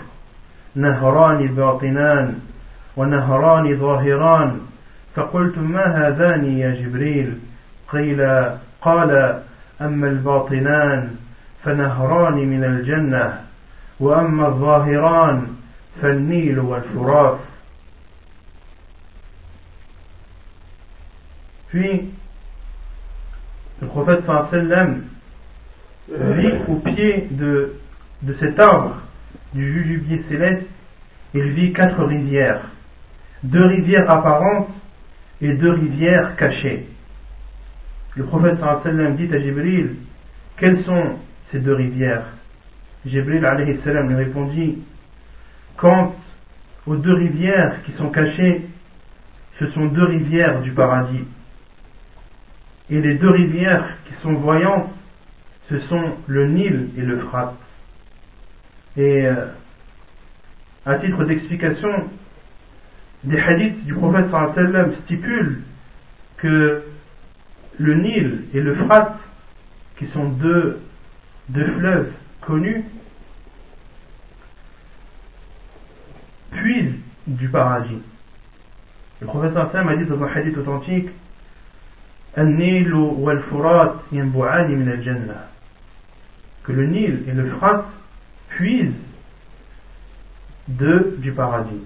[0.75, 2.39] نهران باطنان
[2.97, 4.59] ونهران ظاهران
[5.15, 7.39] فقلت ما هذان يا جبريل
[7.87, 8.21] قيل
[8.81, 9.41] قال
[9.81, 11.15] أما الباطنان
[11.63, 13.41] فنهران من الجنة
[13.99, 15.47] وأما الظاهران
[16.01, 17.39] فالنيل والفرات
[21.75, 22.09] Puis,
[23.81, 25.03] le prophète sallam
[26.07, 27.75] vit au pied de,
[28.39, 29.01] cet arbre
[29.53, 30.67] du jujubier céleste,
[31.33, 32.61] il vit quatre rivières,
[33.43, 34.69] deux rivières apparentes
[35.41, 36.87] et deux rivières cachées.
[38.15, 39.97] Le prophète sallam dit à Jibril
[40.55, 41.17] Quelles sont
[41.51, 42.27] ces deux rivières?
[43.05, 44.77] Jibril lui répondit
[45.75, 46.15] Quant
[46.87, 48.61] aux deux rivières qui sont cachées,
[49.59, 51.25] ce sont deux rivières du paradis.
[52.89, 54.91] Et les deux rivières qui sont voyantes,
[55.69, 57.19] ce sont le Nil et le.
[58.97, 59.47] Et euh,
[60.85, 61.89] à titre d'explication,
[63.23, 65.63] des hadiths du prophète sallam stipulent
[66.37, 66.83] que
[67.79, 69.17] le Nil et le Frat,
[69.97, 70.79] qui sont deux,
[71.49, 72.83] deux fleuves connus,
[76.51, 78.01] puisent du paradis.
[79.21, 81.09] Le prophète sallam a dit dans un hadith authentique
[82.38, 85.50] النيل والفرات ينبعان من الجنة
[86.64, 87.86] que le Nil et le Frat
[88.50, 88.92] puisent
[90.68, 91.82] de, du paradis.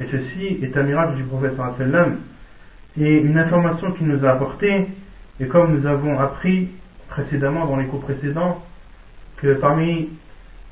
[0.00, 2.18] Et ceci est un miracle du prophète sallam
[2.98, 4.88] et une information qu'il nous a apportée,
[5.40, 6.70] et comme nous avons appris
[7.08, 8.62] précédemment dans les cours précédents,
[9.36, 10.10] que parmi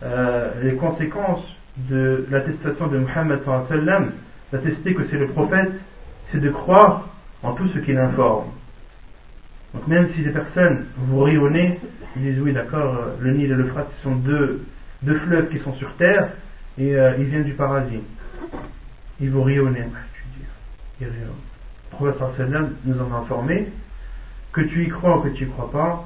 [0.02, 1.44] euh, les conséquences
[1.76, 4.12] de l'attestation de Muhammad sallam,
[4.52, 5.72] d'attester que c'est le prophète,
[6.30, 7.08] c'est de croire
[7.42, 8.50] en tout ce qu'il informe.
[9.73, 11.79] Donc même si des personnes vous rayonnez,
[12.15, 14.65] ils disent oui d'accord, euh, le Nil et le Frat sont deux,
[15.03, 16.31] deux fleuves qui sont sur terre
[16.77, 18.01] et euh, ils viennent du paradis.
[19.19, 19.85] Ils vous rayonnez.
[20.99, 21.07] Le
[21.91, 23.67] prophète sallam nous en a informé
[24.53, 26.05] que tu y crois ou que tu y crois pas,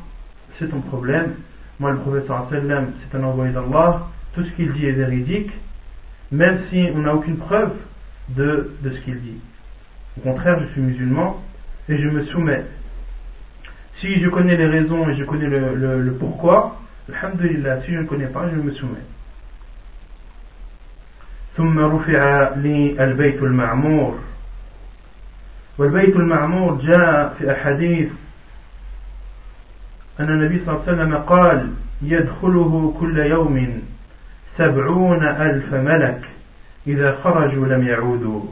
[0.58, 1.36] c'est ton problème.
[1.80, 5.52] Moi le sallam c'est un envoyé d'Allah, tout ce qu'il dit est véridique,
[6.32, 7.74] même si on n'a aucune preuve
[8.30, 9.42] de, de ce qu'il dit.
[10.18, 11.42] Au contraire, je suis musulman
[11.90, 12.66] et je me soumets
[14.01, 17.99] si je connais les raisons et je connais le, le, le pourquoi, alhamdulillah, si je
[17.99, 19.07] ne connais pas, je me soumets.
[21.57, 24.19] ثم رفع لي البيت المعمور
[25.79, 28.09] والبيت المعمور جاء في أحاديث
[30.21, 33.83] أن النبي صلى الله عليه وسلم قال يدخله كل يوم
[34.59, 36.21] سبعون ألف ملك
[36.87, 38.43] إذا خرجوا لم يعودوا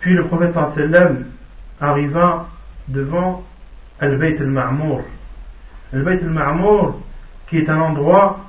[0.00, 1.24] Puis le prophète sallam
[1.79, 2.47] arriva
[2.87, 3.43] devant
[3.99, 5.01] Al-Bayt al-Ma'mour.
[5.93, 6.99] Al-Bayt al-Ma'mour,
[7.47, 8.39] qui est un endroit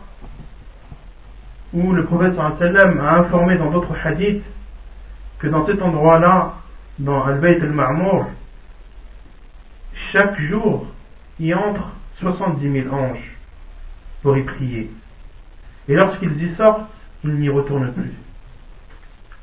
[1.72, 4.44] où le prophète a informé dans d'autres hadiths
[5.38, 6.54] que dans cet endroit-là,
[6.98, 8.26] dans Al-Bayt al-Ma'mour,
[10.12, 10.86] chaque jour
[11.40, 13.36] y entre 70 000 anges
[14.22, 14.90] pour y prier.
[15.88, 16.88] Et lorsqu'ils y sortent,
[17.24, 18.12] ils n'y retournent plus.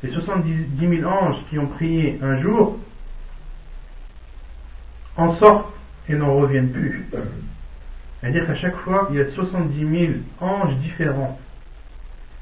[0.04, 2.80] Les 70 000 anges qui ont prié un jour
[5.18, 5.74] en sortent
[6.10, 7.06] et n'en reviennent plus.
[8.20, 11.40] C'est-à-dire qu'à chaque fois, il y a 70 000 anges différents.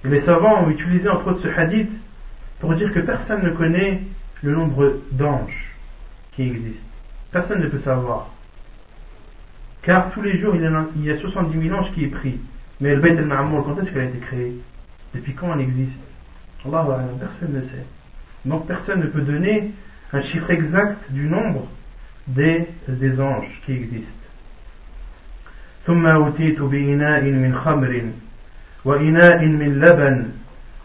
[0.06, 1.92] Et les savants ont utilisé entre autres ce hadith
[2.60, 4.02] pour dire que personne ne connaît
[4.44, 5.76] le nombre d'anges
[6.34, 6.86] qui existent.
[7.32, 8.30] Personne ne peut savoir.
[9.82, 12.40] Car tous les jours, il y a 70 000 anges qui est pris.
[12.82, 14.54] Mais le Beit al-Ma'amour, quand est-ce qu'elle a été créée?
[15.14, 15.98] Depuis quand elle existe?
[16.66, 17.86] Allah, personne ne sait.
[18.46, 19.72] Donc personne ne peut donner
[20.12, 21.68] un chiffre exact du nombre
[22.29, 24.25] des, des anges qui existent.
[25.87, 28.03] ثم أوتيت بإناء من خمر
[28.85, 30.29] وإناء من لبن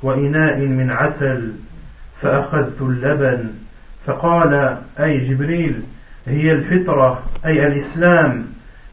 [0.03, 1.53] وإناء من عسل
[2.21, 3.49] فأخذت اللبن
[4.05, 5.83] فقال أي جبريل
[6.27, 8.45] هي الفطرة أي الإسلام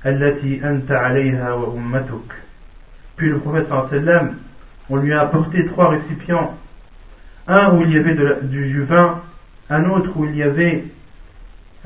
[0.07, 2.47] التي أنت عليها وأمتك
[3.17, 4.35] Puis le prophète sallam,
[4.91, 6.55] on lui a apporté trois récipients.
[7.49, 9.23] Un où il y avait de, du, du vin,
[9.71, 10.85] un autre où il y avait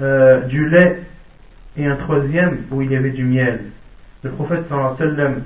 [0.01, 1.03] euh, du lait
[1.77, 3.61] et un troisième où il y avait du miel.
[4.23, 5.43] Le prophète sallam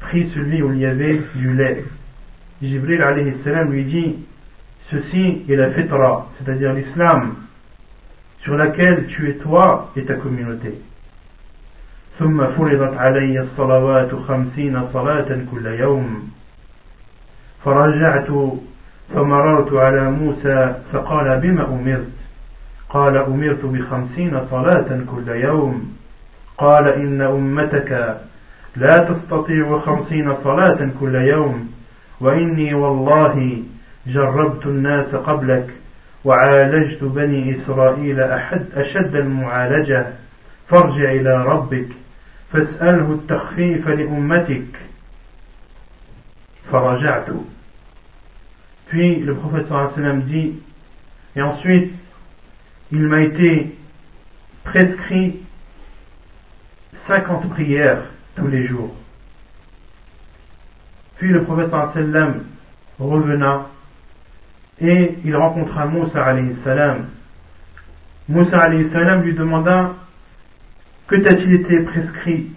[0.00, 1.84] prit celui où il y avait du lait.
[2.62, 4.16] Jibril alayhi salam lui dit
[4.90, 7.34] Ceci est la fitra, c'est-à-dire l'islam,
[8.40, 10.74] sur laquelle tu es toi et ta communauté.
[12.18, 16.30] ثم فرضت علي الصلوات خمسين صلاة كل يوم
[17.64, 18.28] فرجعت
[19.14, 22.16] فمررت على موسى فقال بما أمرت
[22.93, 25.97] قال أمرت بخمسين صلاة كل يوم.
[26.57, 28.21] قال إن أمتك
[28.75, 31.71] لا تستطيع خمسين صلاة كل يوم
[32.21, 33.63] وإني والله
[34.07, 35.69] جربت الناس قبلك
[36.25, 40.05] وعالجت بني إسرائيل أحد أشد المعالجة.
[40.69, 41.87] فارجع إلى ربك
[42.51, 44.67] فاسأله التخفيف لأمتك.
[46.71, 47.27] فرجعت.
[48.89, 50.53] Puis le prophète sallam dit,
[51.35, 51.93] et ensuite
[52.91, 53.75] il m'a été
[54.63, 55.39] prescrit
[57.07, 58.03] 50 prières
[58.35, 58.93] tous les jours.
[61.17, 62.43] Puis le prophète sallam
[62.99, 63.67] revena
[64.79, 67.07] et il rencontra Moussa alayhi salam.
[68.27, 69.95] Moussa alayhi salam lui demanda
[71.07, 72.51] Que t'a-t-il été prescrit?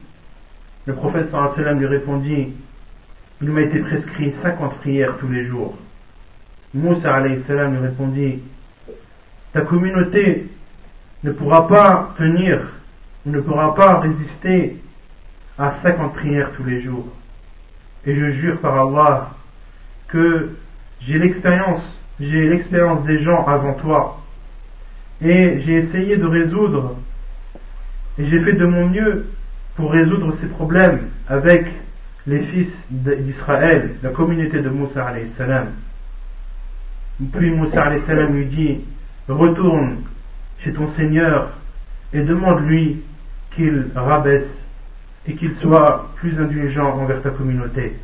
[0.86, 2.54] Le prophète sallam lui répondit
[3.40, 5.76] Il m'a été prescrit 50 prières tous les jours.
[6.72, 8.42] Moussa alayhi salam lui répondit
[9.54, 10.48] ta communauté
[11.22, 12.60] ne pourra pas tenir,
[13.24, 14.76] ne pourra pas résister
[15.56, 17.06] à 50 prières tous les jours.
[18.04, 19.30] Et je jure par Allah
[20.08, 20.50] que
[21.00, 21.82] j'ai l'expérience,
[22.18, 24.20] j'ai l'expérience des gens avant toi.
[25.22, 26.96] Et j'ai essayé de résoudre,
[28.18, 29.26] et j'ai fait de mon mieux
[29.76, 31.64] pour résoudre ces problèmes avec
[32.26, 35.68] les fils d'Israël, la communauté de Moussa alayhi salam.
[37.32, 38.80] Puis Moussa alayhi salam lui dit,
[39.27, 40.03] retourne
[40.63, 41.51] chez ton Seigneur
[42.13, 43.03] et demande-lui
[43.55, 44.47] qu'il rabaisse
[45.27, 47.97] et qu'il soit plus indulgent envers ta communauté.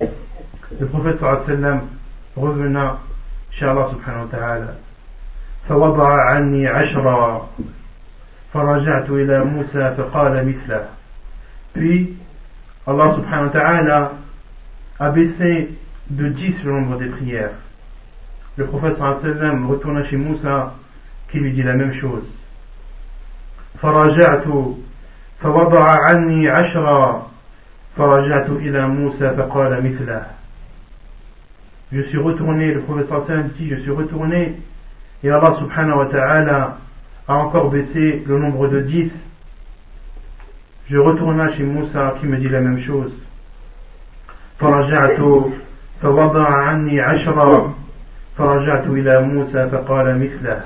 [0.00, 1.80] Le prophète sallam
[2.36, 2.98] revena
[3.50, 4.74] chez Allah subhanahu wa ta'ala.
[5.68, 7.48] فوضع عني عشرا
[8.54, 10.86] فرجعت إلى موسى فقال مثله
[11.74, 12.16] puis
[12.86, 14.12] Allah subhanahu wa ta'ala
[14.98, 15.78] a baissé
[16.10, 17.54] de 10 le nombre des prières
[18.56, 20.74] le prophète sallallahu alayhi wa sallam retourna chez Moussa
[21.30, 22.24] qui lui dit la même chose
[23.82, 24.44] فرجعت
[25.42, 27.26] فوضع عني عشرا
[27.96, 30.22] فرجعت إلى موسى فقال مثله
[31.92, 34.54] je suis retourné, le prophète sallam dit, je suis retourné,
[35.22, 36.78] et Allah subhanahu wa ta'ala
[37.28, 39.10] a encore baissé le nombre de 10.
[40.88, 43.12] Je retourna chez Moussa qui me dit la même chose.
[44.58, 45.18] فرجعت
[46.02, 47.74] فوضع عني عشرا
[48.38, 50.62] فرجعت إلى موسى فقال مثله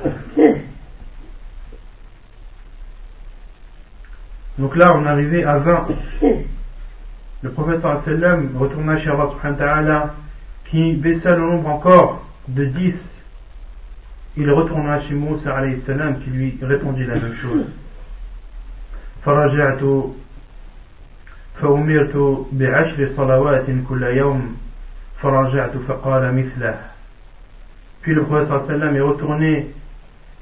[4.58, 5.88] Donc là, on est arrivé à 20.
[7.42, 10.14] Le prophète sallam retourna chez Allah subhanahu wa ta'ala
[10.70, 12.94] qui baissa le nombre encore de 10.
[14.38, 17.66] Il retourna chez Moussa alayhi salam qui lui répondit la même chose.
[19.26, 19.82] فرجعت
[21.60, 24.56] فأمرت بعشر صلوات كل يوم
[25.22, 26.89] فرجعت فقال مثله
[28.02, 29.68] Puis le prophète sallam est retourné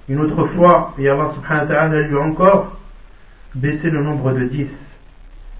[0.09, 2.77] une autre fois et Allah subhanahu wa ta'ala lui a encore
[3.55, 4.67] baissé le nombre de 10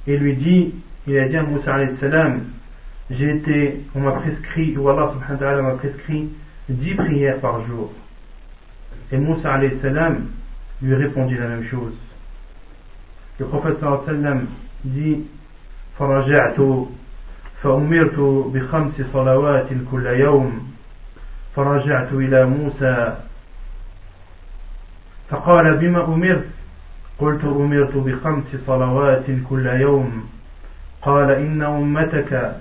[0.07, 0.75] et lui dit,
[1.07, 2.45] il a dit à Moussa alayhi salam
[3.11, 6.31] j'ai été, on m'a prescrit, ou Allah subhanahu wa ta'ala m'a prescrit
[6.69, 7.93] 10 prières par jour.
[9.13, 10.27] Et Moussa alayhi salam
[10.83, 11.95] lui répondit la même chose.
[13.39, 14.47] Le prophète sallallahu alayhi wa sallam
[14.85, 15.25] dit
[15.99, 16.61] فرجعت
[17.63, 18.19] فأمرت
[18.55, 20.68] بخمس صلوات كل يوم
[21.56, 23.18] فرجعت إلى موسى.
[25.30, 26.50] فقال بما أمرت؟
[27.20, 30.30] قلت أمرت بخمس صلوات كل يوم.
[31.02, 32.56] قال إن أمتك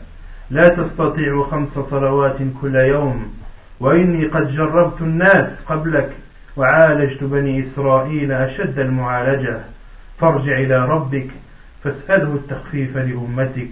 [0.51, 3.35] لا تستطيع خمس صلوات كل يوم
[3.81, 6.13] وإني قد جربت الناس قبلك
[6.57, 9.61] وعالجت بني إسرائيل أشد المعالجة.
[10.19, 11.31] فارجع إلى ربك
[11.85, 13.71] فاسأله التخفيف لأمتك.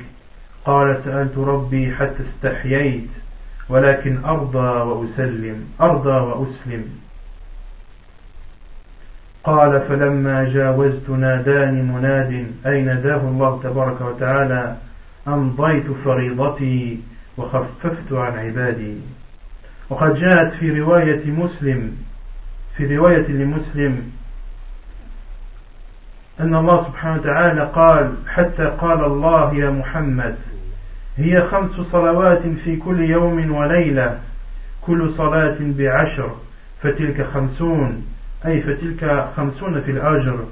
[0.65, 3.11] قال سألت ربي حتى استحييت.
[3.69, 6.85] ولكن أرضى وأسلم أرضى وأسلم.
[9.45, 14.77] قال فلما جاوزت ناداني مناد أي ناداه الله تبارك وتعالى
[15.29, 17.01] أمضيت فريضتي
[17.37, 19.01] وخففت عن عبادي.
[19.91, 21.97] وقد جاءت في رواية مسلم
[22.77, 24.13] في رواية لمسلم
[26.41, 30.37] أن الله سبحانه وتعالى قال حتى قال الله يا محمد
[31.17, 34.19] هي خمس صلوات في كل يوم وليلة
[34.83, 36.31] كل صلاة بعشر
[36.83, 38.07] فتلك خمسون
[38.47, 40.45] أي فتلك خمسون في الأجر.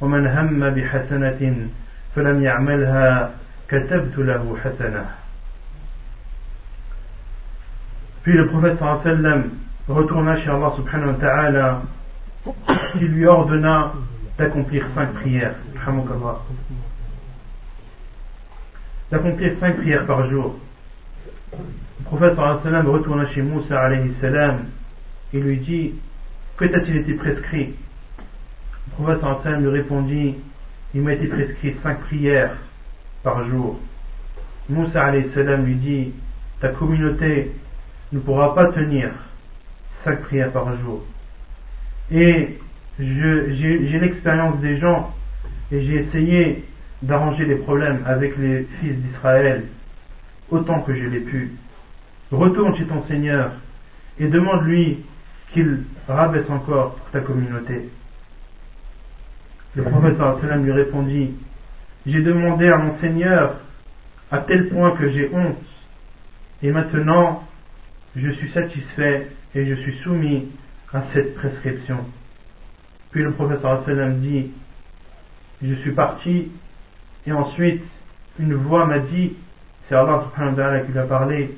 [0.00, 1.68] ومن هم بحسنة
[2.16, 3.30] فلم يعملها
[3.68, 5.04] كتبت له حسنة.
[8.22, 9.50] Puis le prophète sallam
[9.88, 11.82] retourna chez Allah subhanahu wa ta'ala
[12.92, 13.92] qui lui ordonna
[14.38, 15.54] d'accomplir cinq prières.
[19.12, 20.58] D'accomplir cinq prières par jour.
[21.52, 24.64] Le prophète sallam retourna chez Moussa alayhi salam
[25.34, 25.92] et lui dit
[26.56, 27.74] Que t'a-t-il été prescrit?
[28.98, 30.36] Le prophète lui répondit
[30.94, 32.56] Il m'a été prescrit cinq prières
[33.22, 33.78] par jour.
[34.70, 36.14] Moussa salam lui dit
[36.62, 37.52] Ta communauté
[38.12, 39.10] ne pourra pas tenir
[40.04, 41.04] cinq prières par jour.
[42.10, 42.58] Et
[42.98, 45.14] j'ai l'expérience des gens
[45.70, 46.64] et j'ai essayé
[47.02, 49.64] d'arranger les problèmes avec les fils d'Israël
[50.50, 51.52] autant que je l'ai pu.
[52.30, 53.52] Retourne chez ton Seigneur
[54.18, 55.04] et demande-lui
[55.52, 57.88] qu'il rabaisse encore ta communauté.
[59.74, 60.16] Le prophète
[60.62, 61.34] lui répondit
[62.04, 63.60] j'ai demandé à mon Seigneur
[64.30, 65.56] à tel point que j'ai honte.
[66.62, 67.44] Et maintenant,
[68.16, 70.48] je suis satisfait et je suis soumis
[70.92, 71.98] à cette prescription.
[73.12, 73.84] Puis le professeur
[74.16, 74.50] dit,
[75.62, 76.50] je suis parti
[77.26, 77.82] et ensuite
[78.38, 79.36] une voix m'a dit,
[79.88, 81.54] c'est Allah subhanahu wa ta'ala qui a parlé,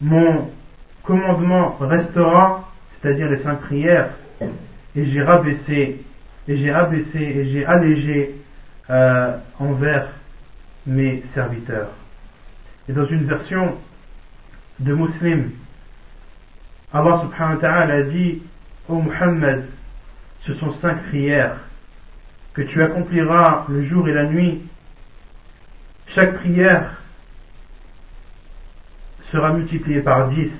[0.00, 0.50] mon
[1.04, 2.68] commandement restera,
[3.00, 4.10] c'est-à-dire les cinq prières,
[4.94, 6.04] et j'ai rabaissé,
[6.48, 8.34] et j'ai abaissé, et j'ai allégé
[8.90, 10.08] euh, envers
[10.86, 11.90] mes serviteurs.
[12.88, 13.78] Et dans une version
[14.80, 15.52] de Muslim,
[16.92, 18.42] Allah subhanahu wa ta'ala a dit
[18.88, 19.66] Ô Muhammad,
[20.40, 21.56] ce sont cinq prières
[22.52, 24.62] que tu accompliras le jour et la nuit.
[26.08, 27.00] Chaque prière
[29.30, 30.50] sera multipliée par dix.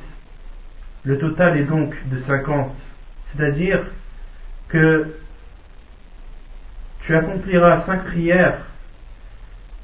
[1.05, 2.77] Le total est donc de cinquante.
[3.33, 3.85] C'est-à-dire
[4.69, 5.17] que
[7.01, 8.67] tu accompliras cinq prières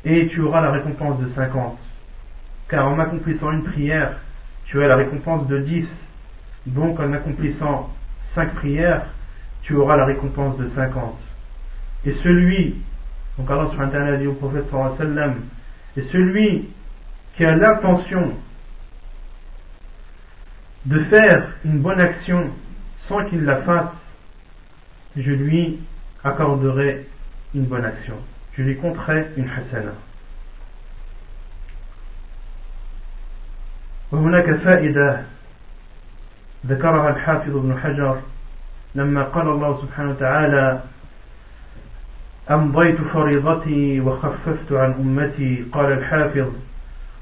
[0.05, 1.79] et tu auras la récompense de cinquante.
[2.69, 4.21] Car en accomplissant une prière,
[4.67, 5.89] tu as la récompense de dix.
[6.67, 7.91] Donc en accomplissant
[8.36, 9.06] cinq prières,
[9.64, 11.20] tu auras la récompense de cinquante.
[12.06, 12.82] Et celui,
[13.38, 14.66] donc Allah sur a dit au prophète
[14.98, 15.42] sallam,
[15.96, 16.70] et celui
[17.36, 18.34] qui a l'intention
[20.86, 22.52] de faire une bonne action
[23.08, 23.92] sans qu'il la fasse,
[25.16, 25.80] je lui
[26.24, 27.08] accorderai
[27.54, 28.16] une bonne action.
[28.58, 29.94] Je lui compterai une hasana.
[34.14, 35.26] وهناك فائدة
[36.67, 38.21] ذكرها الحافظ ابن حجر
[38.95, 40.81] لما قال الله سبحانه وتعالى
[42.51, 46.53] أمضيت فريضتي وخففت عن أمتي قال الحافظ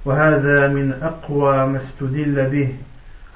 [0.04, 2.74] وهذا من أقوى ما استدل به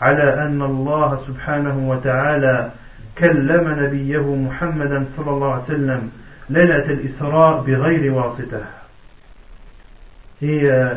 [0.01, 2.71] على أن الله سبحانه وتعالى
[3.19, 6.11] كلم نبيه محمدا صلى الله عليه وسلم
[6.51, 8.63] ليلة الإسراء بغير واسطة.
[10.43, 10.95] Et euh,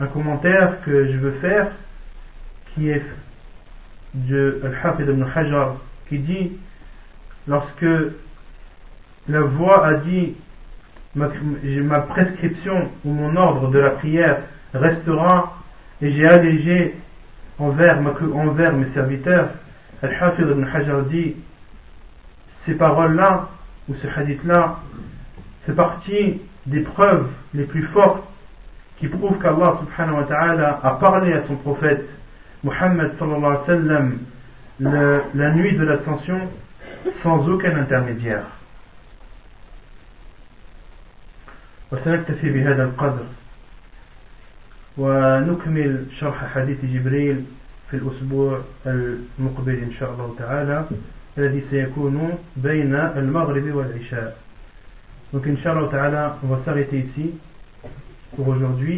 [0.00, 1.66] un commentaire que je veux faire
[4.14, 5.76] de Al-Hafid ibn Hajar
[6.08, 6.52] qui dit
[7.46, 7.86] lorsque
[9.28, 10.34] la voix a dit
[11.14, 14.38] ma, prescription ou mon ordre de la prière
[14.74, 15.54] restera
[16.00, 16.94] et j'ai allégé
[17.58, 17.98] envers,
[18.34, 19.50] envers mes serviteurs
[20.02, 21.36] Al-Hafid ibn Hajar dit
[22.64, 23.48] ces paroles-là
[23.88, 24.78] ou ce hadith-là
[25.66, 28.22] fait partie des preuves les plus fortes
[28.98, 32.08] qui prouvent qu'Allah subhanahu wa ta'ala a parlé à son prophète
[32.63, 34.17] Muhammad sallallahu alayhi wa sallam
[34.79, 36.39] le, la nuit de l'ascension
[37.21, 38.45] sans aucun intermédiaire.
[41.93, 43.25] وسنكتفي بهذا القدر
[44.97, 47.45] ونكمل شرح حديث جبريل
[47.89, 50.85] في الأسبوع المقبل إن شاء الله تعالى
[51.37, 54.37] الذي سيكون بين المغرب والعشاء
[55.33, 57.33] Donc Inch'Allah Ta'ala, on va s'arrêter ici
[58.35, 58.97] pour aujourd'hui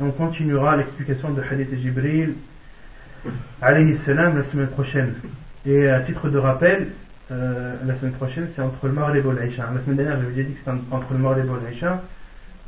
[0.00, 2.34] et on continuera l'explication de Hadith Jibril
[3.61, 5.15] alayhi salam la semaine prochaine.
[5.65, 6.93] Et à titre de rappel,
[7.31, 9.69] euh, la semaine prochaine c'est entre le Maghrib et l'Aïcha.
[9.73, 12.03] La semaine dernière j'avais dit que c'était entre le Maghrib et l'Aïcha,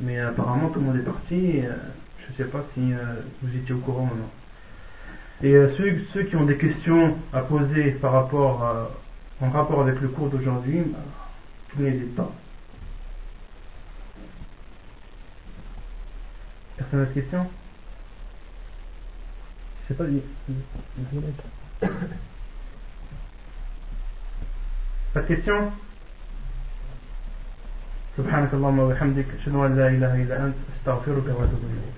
[0.00, 1.60] mais apparemment tout le monde est parti.
[1.64, 1.72] Euh,
[2.18, 4.30] je ne sais pas si euh, vous étiez au courant ou non.
[5.42, 8.92] Et ceux, qui ont des questions à poser par rapport
[9.40, 10.98] en rapport avec le cours d'aujourd'hui, bah,
[11.76, 12.30] n'hésitez pas.
[16.76, 17.46] Personne n'a de questions
[19.88, 20.04] Sais pas.
[25.12, 25.72] Pas de questions
[28.16, 31.94] سبحانك اللهم وبحمدك أشهد أن لا إله إلا أنت أستغفرك وأتوب إليك.